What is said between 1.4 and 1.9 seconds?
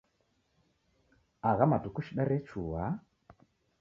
Agha